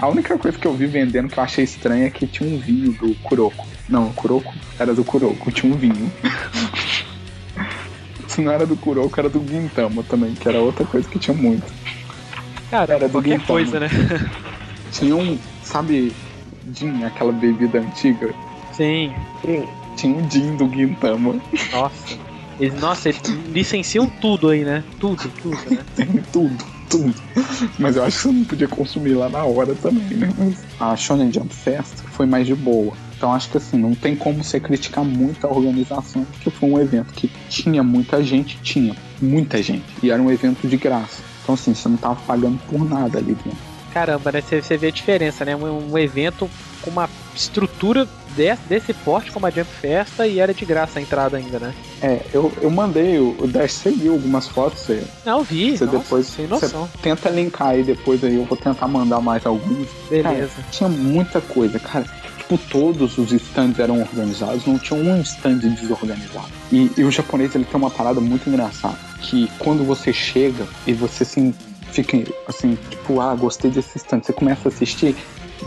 [0.00, 2.58] A única coisa que eu vi vendendo que eu achei estranha é que tinha um
[2.58, 3.66] vinho do Kuroko.
[3.88, 6.10] Não, o Kuroko era do Kuroko, tinha um vinho.
[8.26, 11.36] Se não era do Kuroko, era do Gintama também, que era outra coisa que tinha
[11.36, 11.66] muito.
[12.70, 13.46] Cara, era do qualquer Gintama.
[13.46, 13.88] coisa, né?
[14.92, 16.12] Tinha um, sabe,
[16.74, 18.34] gin, aquela bebida antiga?
[18.72, 19.12] Sim.
[19.96, 21.36] Tinha um gin do Gintama.
[21.72, 22.16] Nossa.
[22.58, 23.20] Eles, nossa, eles
[23.52, 24.82] licenciam tudo aí, né?
[24.98, 25.84] Tudo, tudo, né?
[25.94, 27.14] Tem tudo, tudo.
[27.78, 30.28] Mas eu acho que você não podia consumir lá na hora também, né?
[30.78, 32.94] A Shonen Jump Fest foi mais de boa.
[33.16, 36.80] Então acho que assim, não tem como você criticar muito a organização, porque foi um
[36.80, 39.84] evento que tinha muita gente, tinha muita gente.
[40.02, 41.22] E era um evento de graça.
[41.42, 43.67] Então assim, você não tava pagando por nada ali dentro.
[43.98, 44.40] Caramba, né?
[44.40, 45.56] Você, você vê a diferença, né?
[45.56, 46.48] Um, um evento
[46.82, 48.06] com uma estrutura
[48.36, 51.74] desse, desse porte como a Jump Festa e era de graça a entrada ainda, né?
[52.00, 55.76] É, eu, eu mandei, o Dash seguiu algumas fotos, você, Não, eu vi.
[55.76, 56.26] você nossa, depois.
[56.26, 56.88] sem você noção.
[57.02, 59.88] tenta linkar aí depois aí, eu vou tentar mandar mais alguns.
[60.08, 60.52] Cara, Beleza.
[60.70, 62.04] tinha muita coisa, cara.
[62.38, 66.46] Tipo, todos os stands eram organizados, não tinha um stand desorganizado.
[66.72, 70.92] E, e o japonês, ele tem uma parada muito engraçada, que quando você chega e
[70.94, 71.52] você assim,
[71.92, 75.16] fica assim, tipo, ah, gostei desse stand, você começa a assistir,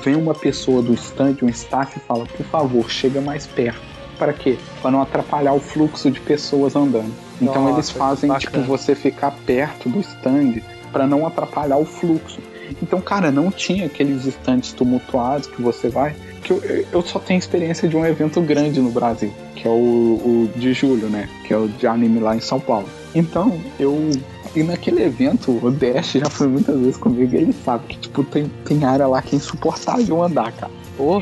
[0.04, 3.82] vem uma pessoa do stand, um staff e fala, por favor, chega mais perto.
[4.18, 4.58] Para quê?
[4.82, 7.12] Para não atrapalhar o fluxo de pessoas andando.
[7.42, 8.52] Então Nossa, eles fazem, bacana.
[8.52, 12.40] tipo, você ficar perto do stand para não atrapalhar o fluxo.
[12.82, 16.16] Então, cara, não tinha aqueles estantes tumultuados que você vai.
[16.44, 19.74] Que eu, eu só tenho experiência de um evento grande no Brasil, que é o,
[19.74, 21.28] o de julho, né?
[21.46, 22.88] Que é o de anime lá em São Paulo.
[23.14, 24.10] Então, eu.
[24.56, 28.24] E naquele evento, o Dash já foi muitas vezes comigo, e ele sabe que, tipo,
[28.24, 30.72] tem, tem área lá que é insuportável andar, cara.
[30.98, 31.22] Pô,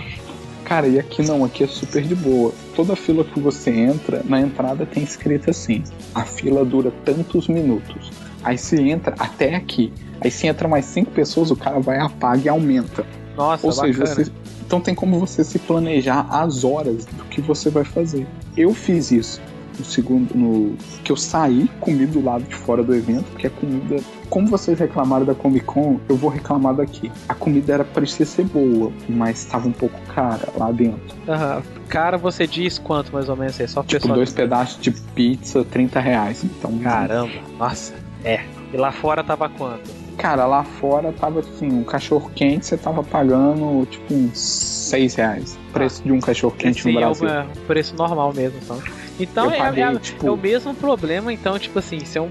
[0.69, 2.53] Cara, e aqui não, aqui é super de boa.
[2.75, 8.11] Toda fila que você entra, na entrada tem escrito assim: a fila dura tantos minutos.
[8.43, 9.91] Aí se entra até aqui.
[10.21, 13.03] Aí se entra mais cinco pessoas, o cara vai, apaga e aumenta.
[13.35, 14.25] nossa, Ou seja, bacana.
[14.25, 14.31] você.
[14.63, 18.27] Então tem como você se planejar as horas do que você vai fazer.
[18.55, 19.41] Eu fiz isso
[19.79, 20.35] no segundo.
[20.35, 24.01] No, que eu saí, comi do lado de fora do evento, porque a comida.
[24.29, 27.11] Como vocês reclamaram da Comic Con, eu vou reclamar daqui.
[27.27, 31.17] A comida era parecia ser boa, mas estava um pouco cara lá dentro.
[31.27, 31.63] Aham.
[31.87, 33.67] Cara, você diz quanto mais ou menos aí?
[33.67, 36.43] Só Tipo, dois pedaços de pizza, 30 reais.
[36.43, 37.95] Então, Caramba, nossa.
[38.23, 38.41] É.
[38.71, 39.89] E lá fora tava quanto?
[40.19, 45.57] cara, lá fora tava assim, um cachorro quente você tava pagando tipo uns 6 reais.
[45.71, 47.27] Preço de um cachorro quente no é o Brasil.
[47.29, 48.81] é um preço normal mesmo, então.
[49.19, 52.29] Então Eu é, é- tipo- é o mesmo problema, então, tipo assim, se é um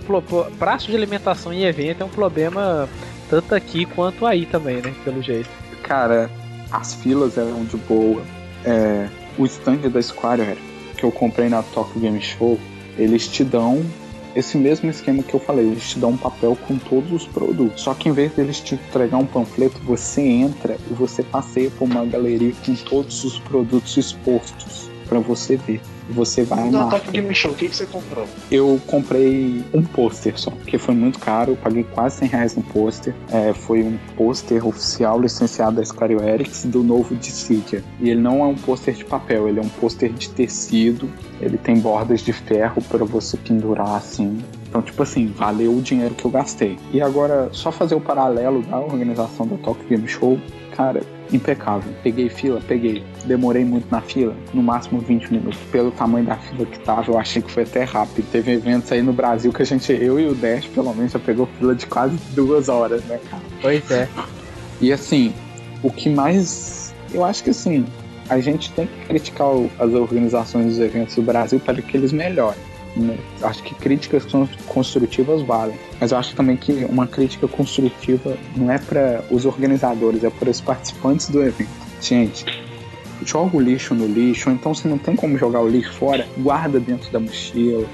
[0.58, 2.88] prazo de alimentação em evento é um problema
[3.28, 4.94] tanto aqui quanto aí também, né?
[5.04, 5.50] Pelo jeito.
[5.82, 6.30] Cara,
[6.72, 8.22] as filas eram de boa.
[8.64, 10.56] É, o stand da Square
[10.96, 12.58] que eu comprei na Tokyo Game Show,
[12.98, 13.84] eles te dão
[14.34, 17.82] esse mesmo esquema que eu falei, eles te dão um papel com todos os produtos.
[17.82, 21.84] Só que em vez deles te entregar um panfleto, você entra e você passeia por
[21.86, 25.80] uma galeria com todos os produtos expostos para você ver.
[26.10, 28.26] Você vai na Top Game Show, o que, que você comprou?
[28.50, 32.62] eu comprei um pôster só, porque foi muito caro, eu paguei quase 100 reais no
[32.62, 33.14] pôster.
[33.30, 37.84] É, foi um pôster oficial licenciado da Square Enix do novo Dissidia.
[38.00, 41.58] E ele não é um pôster de papel, ele é um pôster de tecido, ele
[41.58, 44.38] tem bordas de ferro para você pendurar assim.
[44.68, 46.78] Então, tipo assim, valeu o dinheiro que eu gastei.
[46.92, 51.92] E agora, só fazer o paralelo da organização da Tokyo Game Show, que cara, impecável.
[52.04, 53.02] Peguei fila, peguei.
[53.24, 55.58] Demorei muito na fila, no máximo 20 minutos.
[55.72, 58.24] Pelo tamanho da fila que tava, eu achei que foi até rápido.
[58.30, 61.18] Teve eventos aí no Brasil que a gente, eu e o Dash, pelo menos, já
[61.18, 63.42] pegou fila de quase duas horas, né, cara?
[63.60, 64.08] Pois é.
[64.80, 65.34] E assim,
[65.82, 66.94] o que mais.
[67.12, 67.84] Eu acho que assim,
[68.28, 69.48] a gente tem que criticar
[69.80, 72.67] as organizações dos eventos do Brasil para que eles melhorem.
[73.42, 74.26] Acho que críticas
[74.66, 80.24] construtivas valem, mas eu acho também que uma crítica construtiva não é para os organizadores,
[80.24, 81.70] é para os participantes do evento.
[82.00, 82.44] Gente,
[83.24, 86.26] joga o lixo no lixo, ou então se não tem como jogar o lixo fora,
[86.38, 87.86] guarda dentro da mochila,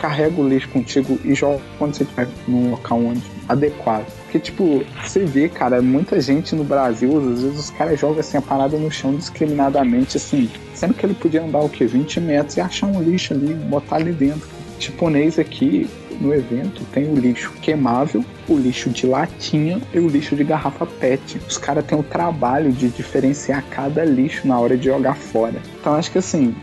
[0.00, 4.06] carrega o lixo contigo e joga quando você estiver num local onde adequado.
[4.32, 8.38] Porque, tipo, você vê, cara, muita gente no Brasil, às vezes os caras jogam assim
[8.38, 11.84] a parada no chão discriminadamente, assim, sendo que ele podia andar o quê?
[11.84, 14.48] 20 metros e achar um lixo ali, botar ali dentro.
[14.78, 15.86] Japonês aqui
[16.18, 20.86] no evento tem o lixo queimável, o lixo de latinha e o lixo de garrafa
[20.86, 21.38] PET.
[21.46, 25.60] Os caras têm o trabalho de diferenciar cada lixo na hora de jogar fora.
[25.78, 26.54] Então acho que assim,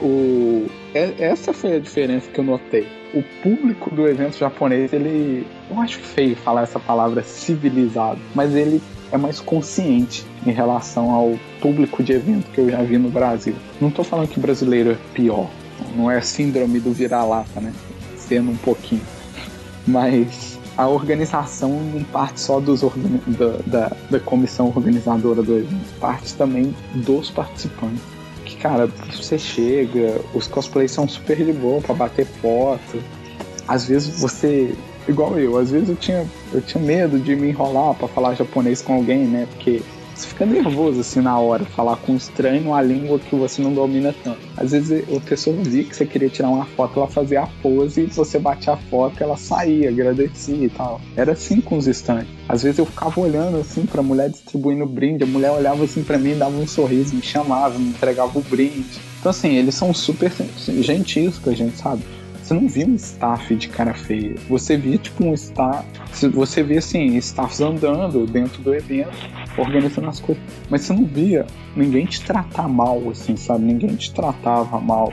[0.00, 2.99] o, é, essa foi a diferença que eu notei.
[3.12, 5.46] O público do evento japonês, ele.
[5.68, 11.36] Eu acho feio falar essa palavra civilizado, mas ele é mais consciente em relação ao
[11.60, 13.54] público de evento que eu já vi no Brasil.
[13.80, 15.50] Não tô falando que brasileiro é pior,
[15.96, 17.72] não é síndrome do vira-lata, né?
[18.16, 19.02] Sendo um pouquinho.
[19.86, 26.34] Mas a organização não parte só dos da, da, da comissão organizadora do evento, parte
[26.34, 28.19] também dos participantes
[28.50, 33.02] que, cara, você chega, os cosplays são super de boa pra bater foto.
[33.66, 34.74] Às vezes você.
[35.08, 38.82] Igual eu, às vezes eu tinha, eu tinha medo de me enrolar para falar japonês
[38.82, 39.46] com alguém, né?
[39.50, 39.82] Porque
[40.20, 43.72] você fica nervoso assim na hora, falar com um estranho uma língua que você não
[43.72, 44.38] domina tanto.
[44.56, 48.02] Às vezes a pessoa via que você queria tirar uma foto, ela fazia a pose
[48.02, 51.00] e você batia a foto, ela saía, agradecia e tal.
[51.16, 52.28] Era assim com os estantes.
[52.48, 56.18] Às vezes eu ficava olhando assim pra mulher distribuindo brinde, a mulher olhava assim para
[56.18, 59.00] mim, dava um sorriso, me chamava, me entregava o brinde.
[59.18, 62.02] Então assim, eles são super gentis com a gente, sabe?
[62.50, 64.34] Você não via um staff de cara feia.
[64.48, 65.86] Você via, tipo, um staff.
[66.32, 69.12] Você via, assim, staffs andando dentro do evento,
[69.56, 70.42] organizando as coisas.
[70.68, 73.64] Mas você não via ninguém te tratar mal, assim, sabe?
[73.64, 75.12] Ninguém te tratava mal.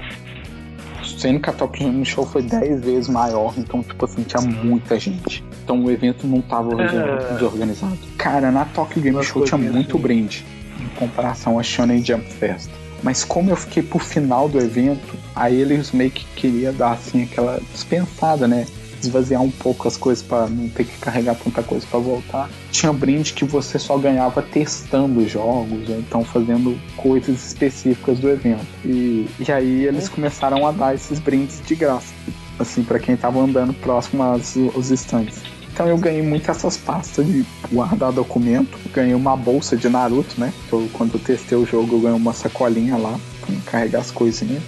[1.18, 5.00] Sendo que a Top Game Show foi 10 vezes maior, então, tipo assim, tinha muita
[5.00, 5.44] gente.
[5.64, 7.34] Então o evento não tava é...
[7.34, 7.98] desorganizado.
[8.18, 10.46] Cara, na Tokyo Game Show tinha muito brinde
[10.80, 12.70] em comparação a Shonen Jump Fest.
[13.04, 17.24] Mas como eu fiquei pro final do evento, aí eles meio que queriam dar assim
[17.24, 18.66] aquela dispensada, né?
[19.02, 22.50] Esvaziar um pouco as coisas para não ter que carregar tanta coisa para voltar.
[22.72, 28.66] Tinha brinde que você só ganhava testando jogos, ou então fazendo coisas específicas do evento.
[28.84, 32.14] E, e aí eles começaram a dar esses brindes de graça,
[32.60, 35.42] assim, para quem tava andando próximo aos, aos estantes.
[35.78, 38.80] Então eu ganhei muito essas pastas de guardar documento.
[38.92, 40.52] Ganhei uma bolsa de Naruto, né?
[40.74, 44.64] Eu, quando eu testei o jogo, eu ganhei uma sacolinha lá pra carregar as coisinhas.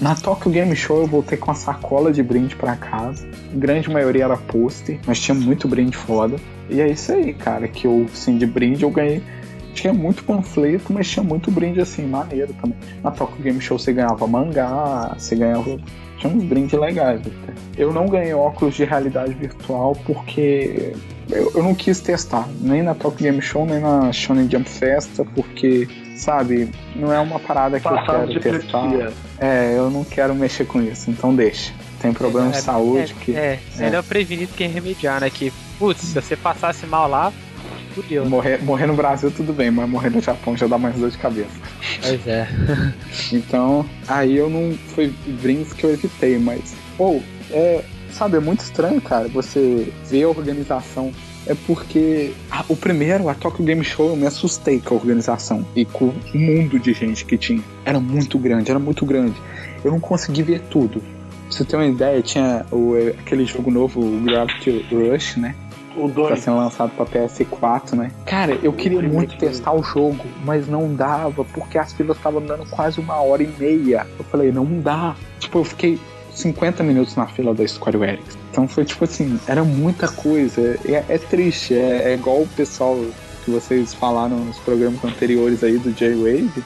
[0.00, 3.28] Na Tokyo Game Show eu voltei com uma sacola de brinde para casa.
[3.52, 6.36] A grande maioria era pôster, mas tinha muito brinde foda.
[6.70, 9.22] E é isso aí, cara, que eu, assim, de brinde eu ganhei.
[9.74, 12.78] Tinha muito panfleto, mas tinha muito brinde assim, maneiro também.
[13.02, 15.78] Na Tokyo Game Show você ganhava mangá, você ganhava
[16.18, 17.54] tinha uns brindes legais até.
[17.76, 20.92] Eu não ganhei óculos de realidade virtual porque
[21.30, 25.24] eu, eu não quis testar, nem na Top Game Show, nem na Shonen Jump Festa,
[25.24, 29.12] porque, sabe, não é uma parada que Passado eu quero testar.
[29.38, 31.72] É, eu não quero mexer com isso, então deixa.
[32.00, 33.36] Tem problema é, de saúde é, que.
[33.36, 35.30] É, é, melhor prevenir do que remediar, né?
[35.30, 37.32] Que, putz, se você passasse mal lá,
[37.94, 38.24] fudeu.
[38.24, 41.18] Morrer, morrer no Brasil tudo bem, mas morrer no Japão já dá mais dor de
[41.18, 41.50] cabeça.
[42.00, 42.48] Pois é.
[43.32, 44.76] então, aí eu não.
[44.94, 45.12] Foi
[45.42, 46.74] brindes que eu evitei, mas.
[46.96, 47.84] Ou, oh, é.
[48.12, 51.12] Sabe, é muito estranho, cara, você ver a organização
[51.48, 52.34] é porque
[52.68, 56.14] o primeiro, a Tokyo Game Show, eu me assustei com a organização e com o
[56.34, 57.62] mundo de gente que tinha.
[57.86, 59.40] Era muito grande, era muito grande.
[59.82, 61.00] Eu não consegui ver tudo.
[61.00, 65.54] Pra você ter uma ideia, tinha o, aquele jogo novo, o Gravity Rush, né?
[65.96, 66.28] O 2.
[66.28, 68.10] Tá sendo lançado pra PS4, né?
[68.26, 72.66] Cara, eu queria muito testar o jogo, mas não dava, porque as filas estavam dando
[72.66, 74.06] quase uma hora e meia.
[74.18, 75.16] Eu falei, não dá.
[75.40, 75.98] Tipo, eu fiquei
[76.38, 78.38] 50 minutos na fila da Square Enix.
[78.50, 80.78] Então foi tipo assim, era muita coisa.
[80.84, 82.98] É, é triste, é, é, igual o pessoal
[83.44, 86.64] que vocês falaram nos programas anteriores aí do J-Wave,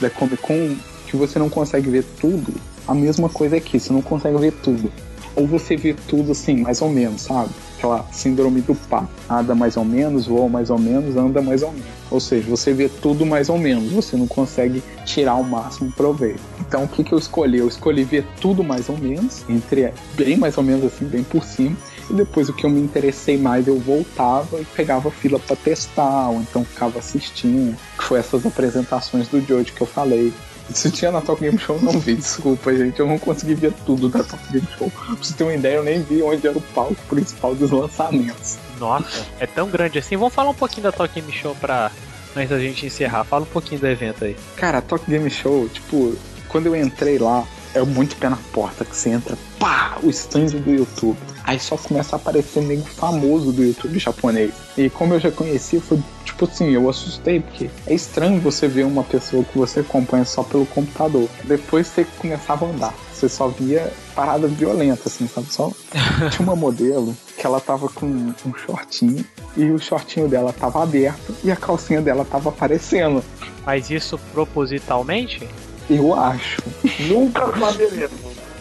[0.00, 0.76] da Comic Con,
[1.06, 2.52] que você não consegue ver tudo.
[2.86, 4.90] A mesma coisa aqui, você não consegue ver tudo.
[5.38, 7.50] Ou você vê tudo assim, mais ou menos, sabe?
[7.78, 9.06] aquela síndrome do pá.
[9.28, 11.86] Nada mais ou menos, voa mais ou menos, anda mais ou menos.
[12.10, 16.40] Ou seja, você vê tudo mais ou menos, você não consegue tirar o máximo proveito.
[16.60, 17.58] Então o que, que eu escolhi?
[17.58, 21.44] Eu escolhi ver tudo mais ou menos, entre bem mais ou menos assim, bem por
[21.44, 21.76] cima,
[22.10, 26.30] E depois o que eu me interessei mais, eu voltava e pegava fila para testar,
[26.30, 27.76] ou então ficava assistindo.
[27.98, 30.32] Que foi essas apresentações do Jojo que eu falei.
[30.72, 33.00] Se tinha na Top Game Show, eu não vi, desculpa, gente.
[33.00, 34.90] Eu não consegui ver tudo da Top Game Show.
[34.90, 38.58] Pra você ter uma ideia, eu nem vi onde era o palco principal dos lançamentos.
[38.78, 40.16] Nossa, é tão grande assim.
[40.16, 41.90] Vamos falar um pouquinho da Talk Game Show pra.
[42.36, 44.36] Antes da gente encerrar, fala um pouquinho do evento aí.
[44.54, 46.14] Cara, a Talk Game Show, tipo,
[46.48, 50.46] quando eu entrei lá, é muito pé na porta que você entra, pá, o stand
[50.46, 51.18] do YouTube.
[51.48, 54.52] Aí só começa a aparecer nego famoso do YouTube japonês.
[54.76, 58.84] E como eu já conhecia, foi tipo assim, eu assustei, porque é estranho você ver
[58.84, 61.26] uma pessoa que você acompanha só pelo computador.
[61.44, 62.94] Depois você começava a andar.
[63.14, 65.50] Você só via parada violenta, assim, sabe?
[65.50, 65.72] Só
[66.30, 69.24] tinha uma modelo que ela tava com um shortinho
[69.56, 73.24] e o shortinho dela tava aberto e a calcinha dela tava aparecendo.
[73.64, 75.48] Mas isso propositalmente?
[75.88, 76.60] Eu acho.
[77.08, 78.10] Nunca saberemos.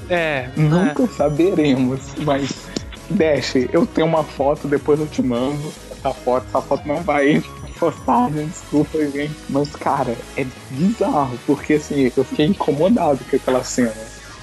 [0.09, 0.49] É.
[0.55, 2.66] Nunca saberemos, mas
[3.09, 6.45] Dash, eu tenho uma foto, depois eu te mando essa foto.
[6.47, 7.43] Essa foto não vai
[7.79, 9.35] postagem, desculpa, gente.
[9.49, 13.93] Mas, cara, é bizarro, porque assim, eu fiquei incomodado com aquela cena.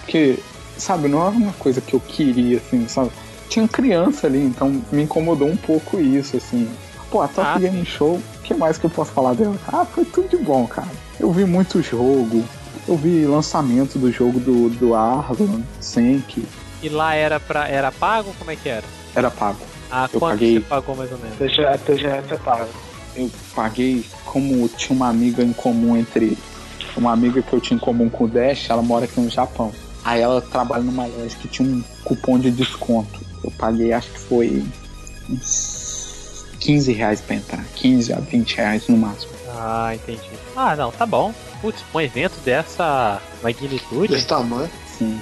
[0.00, 0.38] Porque,
[0.77, 3.11] sabe, não era uma coisa que eu queria, assim, sabe?
[3.48, 6.68] Tinha criança ali, então me incomodou um pouco isso, assim.
[7.11, 9.57] Pô, a Top Ah, Game Show, o que mais que eu posso falar dela?
[9.68, 10.88] Ah, foi tudo de bom, cara.
[11.20, 12.42] Eu vi muito jogo,
[12.88, 16.44] eu vi lançamento do jogo do, do Arlan, Senk,
[16.85, 17.66] E lá era pra.
[17.66, 18.35] Era pago?
[18.38, 18.85] Como é que era?
[19.16, 19.59] era pago.
[19.90, 20.55] Ah, Eu quanto paguei.
[20.55, 21.38] você pagou mais ou menos?
[21.38, 22.68] TGS, TGS é pago.
[23.16, 26.37] Eu paguei como tinha uma amiga em comum entre.
[26.97, 29.73] Uma amiga que eu tinha em comum com o Dash, ela mora aqui no Japão.
[30.05, 33.18] Aí ela trabalha numa loja que tinha um cupom de desconto.
[33.42, 34.64] Eu paguei, acho que foi
[35.31, 37.64] uns 15 reais pra entrar.
[37.77, 39.33] 15 a 20 reais no máximo.
[39.57, 40.20] Ah, entendi.
[40.57, 41.33] Ah, não, tá bom.
[41.61, 44.09] Putz, um evento dessa magnitude.
[44.12, 44.70] Desse tamanho.
[44.99, 45.18] Sim.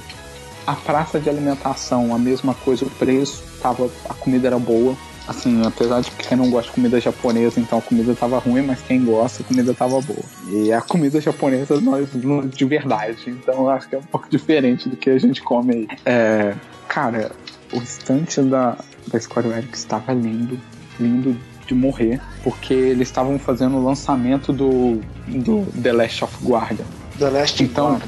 [0.66, 4.96] A praça de alimentação, a mesma coisa, o preço, tava, a comida era boa.
[5.26, 8.62] Assim, apesar de que quem não gosta de comida japonesa, então a comida tava ruim,
[8.62, 10.18] mas quem gosta, a comida tava boa.
[10.50, 12.08] E a comida japonesa nós
[12.52, 15.72] de verdade, então eu acho que é um pouco diferente do que a gente come
[15.74, 15.88] aí.
[16.04, 16.54] É,
[16.88, 17.30] cara,
[17.72, 20.58] o estante da, da Square estava lindo,
[20.98, 21.36] lindo
[21.68, 26.84] de morrer, porque eles estavam fazendo o lançamento do, do The Last of Guardian
[27.16, 28.02] The Last Então- Guard.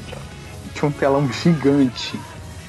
[0.73, 2.19] tinha um telão gigante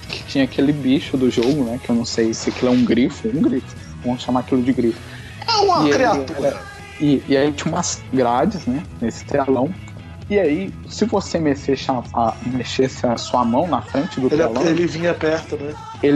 [0.09, 1.79] que tinha aquele bicho do jogo, né?
[1.83, 3.75] Que eu não sei se aquilo é um grifo, um grifo.
[4.05, 5.01] Vamos chamar aquilo de grifo.
[5.49, 6.47] É uma E ele criatura.
[6.47, 6.67] era-
[6.99, 8.83] E, e aí tinha umas grades, né?
[9.01, 9.69] Nesse telão.
[10.29, 14.37] E aí, se você mexesse a, a- mexesse a sua mão na frente do Ele,
[14.39, 14.71] telão, ele...
[14.71, 15.75] ele vinha perto, né?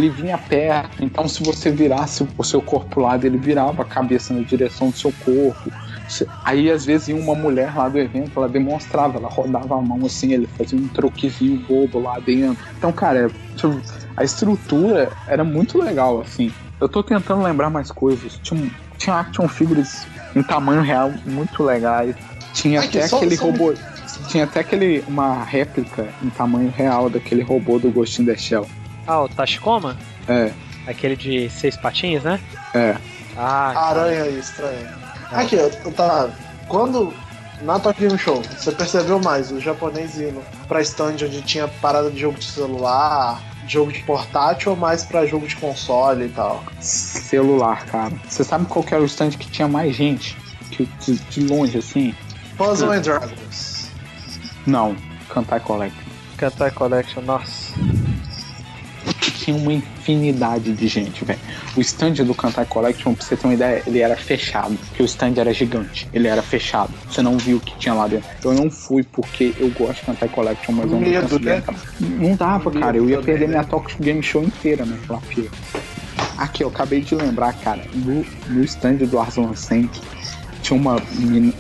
[0.09, 1.05] vinha perto.
[1.05, 4.97] Então, se você virasse o seu corpo lado, ele virava a cabeça na direção do
[4.97, 5.71] seu corpo.
[6.45, 10.05] Aí, às vezes, ia uma mulher lá do evento, ela demonstrava, ela rodava a mão
[10.05, 12.65] assim, ele fazia um troquezinho bobo lá dentro.
[12.77, 13.81] Então, cara, tipo,
[14.17, 16.53] a estrutura era muito legal, assim.
[16.81, 18.39] Eu tô tentando lembrar mais coisas.
[18.43, 22.15] Tinha, um- tinha action figures em tamanho real muito legais.
[22.55, 23.75] Tinha Ai, até só- aquele só- robô.
[24.29, 25.05] Tinha até aquele.
[25.07, 28.67] uma réplica em tamanho real daquele robô do Ghost in the Shell.
[29.07, 29.97] Ah, o Tashikoma?
[30.29, 30.51] É,
[30.87, 32.41] Aquele de seis patinhos, né?
[32.75, 32.97] é.
[33.37, 34.95] Ah, Aranha estranha.
[35.33, 36.29] Aqui, eu, tá.
[36.69, 37.13] Quando.
[37.63, 42.11] Na Tokyo Game Show, você percebeu mais o japonês indo pra stand onde tinha parada
[42.11, 43.39] de jogo de celular,
[43.69, 46.65] jogo de portátil ou mais pra jogo de console e tal?
[46.81, 48.15] Celular, cara.
[48.27, 50.39] Você sabe qual que era o stand que tinha mais gente?
[50.71, 52.15] Que, de, de longe, assim?
[52.57, 53.91] Puzzle and Dragons.
[54.67, 54.97] Não,
[55.29, 55.97] Kantai Collect.
[56.39, 57.75] Kantai Collection, nossa.
[59.51, 61.39] Tinha uma infinidade de gente, velho.
[61.77, 64.77] O stand do Kantai Collection, pra você ter uma ideia, ele era fechado.
[64.77, 66.09] Porque o stand era gigante.
[66.13, 66.93] Ele era fechado.
[67.09, 68.29] Você não viu o que tinha lá dentro.
[68.45, 71.63] Eu não fui porque eu gosto de Kantai Collection, mas eu não consegui né?
[72.01, 72.97] Não dava, Medo cara.
[72.97, 73.55] Eu ia perder né?
[73.55, 75.51] minha Talk Game Show inteira naquela fila.
[76.39, 80.01] Aqui, eu acabei de lembrar, cara, no, no stand do Arslan Senk
[80.63, 81.01] tinha uma,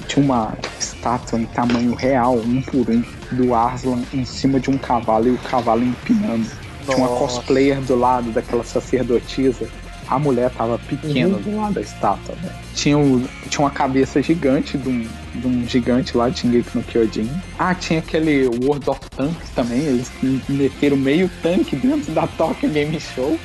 [0.07, 4.79] tinha uma estátua em tamanho real, um por um, do Arslan em cima de um
[4.79, 6.47] cavalo e o cavalo empinando.
[6.85, 7.19] Tinha uma Nossa.
[7.37, 9.69] cosplayer do lado daquela sacerdotisa.
[10.09, 11.43] A mulher tava pequena Uhum.
[11.43, 12.55] do lado da estátua, velho.
[12.75, 15.07] Tinha, o- tinha uma cabeça gigante de um,
[15.37, 17.31] de um gigante lá de Shingeki no Kyojin.
[17.57, 19.79] Ah, tinha aquele World of Tanks também.
[19.79, 20.11] Eles
[20.49, 23.39] meteram meio tanque dentro da Tokyo Game Show.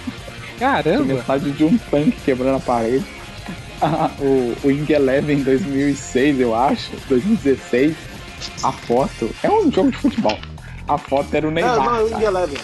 [0.58, 1.04] Tinha Caramba!
[1.14, 3.06] metade de um tanque quebrando a parede.
[3.80, 7.96] Ah, o, o Ing Eleven 2006, eu acho, 2016,
[8.64, 10.40] a foto é um jogo de futebol.
[10.88, 11.76] A foto era o Neymar.
[11.76, 12.06] não, não, é o.
[12.06, 12.58] Wing Eleven.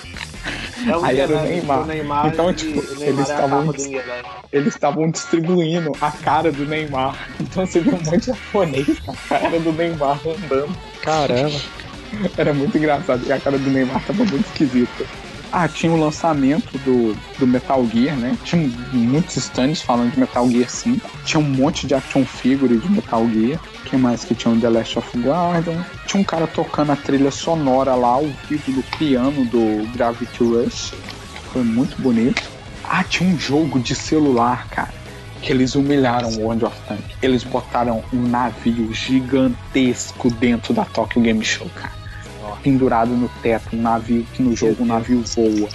[0.88, 1.86] É Aí era o Neymar.
[1.88, 4.24] Neymar Então, e- tipo, Neymar eles estavam Eleven.
[4.52, 7.16] Eles estavam distribuindo a cara do Neymar.
[7.40, 10.76] Então você viu um monte de japonês com a cara do Neymar andando.
[11.04, 11.60] Caramba!
[12.38, 13.24] Era muito engraçado.
[13.26, 15.06] E a cara do Neymar tava muito esquisita.
[15.54, 18.38] Ah, tinha o lançamento do, do Metal Gear, né?
[18.46, 21.12] Tinha muitos stands falando de Metal Gear 5.
[21.26, 23.60] Tinha um monte de action figure de Metal Gear.
[23.84, 25.86] Quem mais que tinha o The Last of Guardian?
[26.08, 30.94] Tinha um cara tocando a trilha sonora lá, ao vivo do piano do Gravity Rush.
[31.52, 32.42] Foi muito bonito.
[32.86, 34.94] Ah, tinha um jogo de celular, cara.
[35.42, 37.04] Que eles humilharam o World of Tank.
[37.22, 42.01] Eles botaram um navio gigantesco dentro da Tokyo Game Show, cara
[42.60, 45.70] pendurado no teto, um navio que no jogo o um navio voa.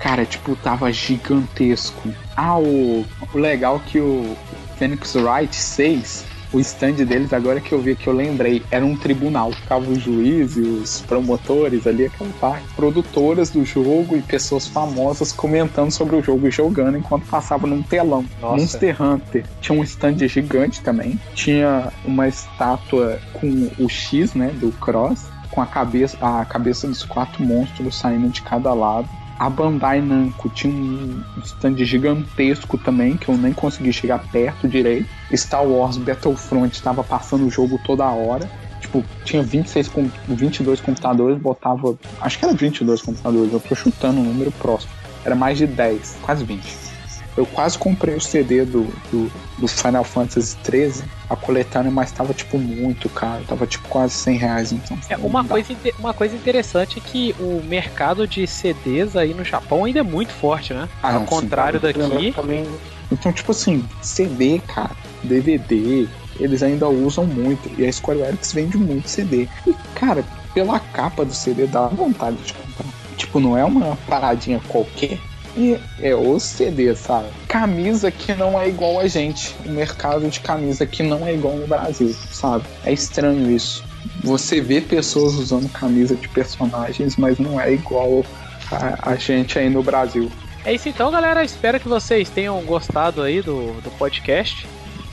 [0.00, 2.08] Cara, tipo, tava gigantesco.
[2.34, 3.04] Ah, o,
[3.34, 4.34] o legal é que o
[4.78, 8.96] Phoenix Wright 6, o stand deles, agora que eu vi que eu lembrei, era um
[8.96, 9.52] tribunal.
[9.52, 15.90] Ficava os juízes, os promotores ali, aquela parte, produtoras do jogo e pessoas famosas comentando
[15.90, 18.24] sobre o jogo e jogando enquanto passava num telão.
[18.40, 18.56] Nossa.
[18.56, 21.20] Monster Hunter tinha um stand gigante também.
[21.34, 27.04] Tinha uma estátua com o X, né, do Cross com a cabeça, a cabeça dos
[27.04, 29.08] quatro monstros saindo de cada lado.
[29.38, 35.08] A Bandai Namco tinha um stand gigantesco também, que eu nem consegui chegar perto direito.
[35.34, 38.50] Star Wars Battlefront estava passando o jogo toda hora.
[38.80, 41.96] Tipo, tinha 26, com 22 computadores, botava.
[42.20, 44.92] Acho que era 22 computadores, eu tô chutando um número próximo.
[45.24, 46.89] Era mais de 10, quase 20.
[47.36, 52.34] Eu quase comprei o CD do, do, do Final Fantasy XIII, a coletânea, mas tava
[52.34, 54.72] tipo muito caro, tava tipo quase 100 reais.
[54.72, 59.44] Então, é, uma, coisa, uma coisa interessante é que o mercado de CDs aí no
[59.44, 60.88] Japão ainda é muito forte, né?
[61.02, 62.32] Ah, Ao não, contrário sim, daqui.
[62.32, 62.66] Também...
[63.12, 64.90] Então, tipo assim, CD, cara,
[65.22, 66.08] DVD,
[66.38, 67.70] eles ainda usam muito.
[67.78, 69.48] E a Square Enix vende muito CD.
[69.66, 70.24] E, cara,
[70.54, 72.86] pela capa do CD dá vontade de comprar.
[73.16, 75.18] Tipo, não é uma paradinha qualquer.
[75.56, 77.28] E é o CD, sabe?
[77.48, 79.54] Camisa que não é igual a gente.
[79.66, 82.64] O mercado de camisa que não é igual no Brasil, sabe?
[82.84, 83.84] É estranho isso.
[84.22, 88.24] Você vê pessoas usando camisa de personagens, mas não é igual
[88.70, 90.30] a, a gente aí no Brasil.
[90.64, 91.42] É isso então, galera.
[91.42, 94.66] Espero que vocês tenham gostado aí do, do podcast.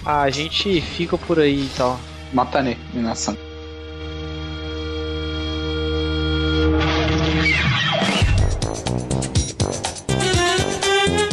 [0.05, 1.99] A gente fica por aí então.
[2.33, 3.46] Matane, nação.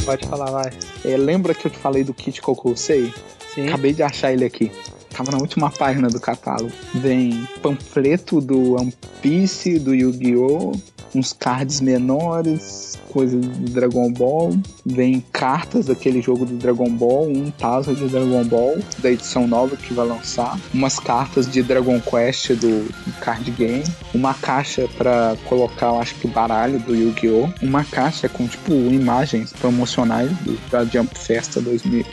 [0.04, 0.70] Pode falar, vai.
[1.04, 3.12] É, lembra que eu te falei do kit Kokusei?
[3.54, 3.68] Sim.
[3.68, 4.70] Acabei de achar ele aqui.
[5.10, 6.72] Tava na última página do catálogo.
[6.94, 8.92] Vem panfleto do One
[9.22, 10.72] Piece, do Yu-Gi-Oh!
[11.14, 14.56] Uns cards menores, coisas do Dragon Ball.
[14.84, 19.76] Vem cartas daquele jogo do Dragon Ball, um tazo de Dragon Ball, da edição nova
[19.76, 20.58] que vai lançar.
[20.72, 23.84] Umas cartas de Dragon Quest do card game.
[24.12, 27.48] Uma caixa para colocar, eu acho que baralho do Yu-Gi-Oh!
[27.62, 30.30] Uma caixa com, tipo, imagens promocionais
[30.70, 32.04] da Jump Festa 2000,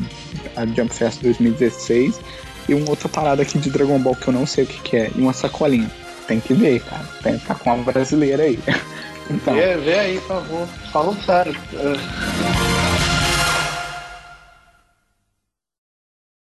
[0.55, 2.19] a Jump Festa 2016.
[2.69, 4.97] E uma outra parada aqui de Dragon Ball que eu não sei o que, que
[4.97, 5.11] é.
[5.15, 5.89] E uma sacolinha
[6.27, 7.05] tem que ver, cara.
[7.21, 8.59] Tem que estar com uma brasileira aí.
[9.29, 9.53] Então.
[9.53, 10.67] Vê, vê aí, por favor.
[10.91, 11.55] Falando sério.
[11.73, 12.70] É.